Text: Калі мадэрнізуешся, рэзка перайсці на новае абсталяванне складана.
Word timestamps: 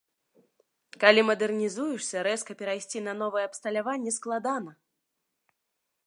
Калі 1.01 1.21
мадэрнізуешся, 1.25 2.23
рэзка 2.27 2.51
перайсці 2.61 3.03
на 3.07 3.13
новае 3.21 3.43
абсталяванне 3.49 4.11
складана. 4.19 4.71